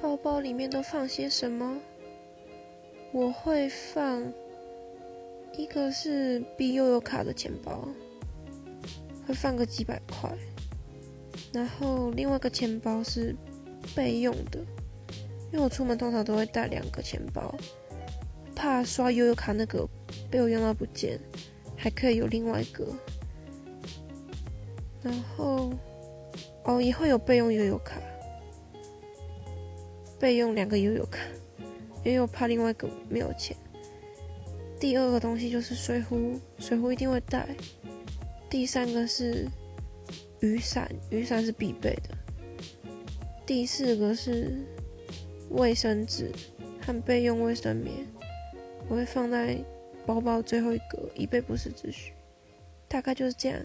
[0.00, 1.76] 包包里面都放些什么？
[3.12, 4.22] 我会放
[5.56, 7.86] 一个是 B 悠游卡的钱包，
[9.26, 10.32] 会放个几百块。
[11.52, 13.34] 然后另外一个钱包是
[13.94, 14.60] 备用的，
[15.52, 17.54] 因为我出门通常都会带两个钱包，
[18.54, 19.86] 怕刷悠悠卡那个
[20.30, 21.20] 被我用到不见，
[21.76, 22.86] 还可以有另外一个。
[25.02, 25.72] 然后
[26.64, 28.00] 哦，也会有备用悠悠卡，
[30.20, 31.18] 备用两个悠悠卡，
[32.04, 33.56] 因为我怕另外一个没有钱。
[34.78, 37.48] 第二个东西就是水壶，水壶一定会带。
[38.48, 39.48] 第三个是。
[40.42, 42.16] 雨伞，雨伞是必备的。
[43.44, 44.64] 第四个是
[45.50, 46.32] 卫生纸
[46.80, 48.06] 和备用卫生棉，
[48.88, 49.58] 我会放在
[50.06, 52.14] 包包最后一格，以备不时之需。
[52.88, 53.62] 大概就是这样。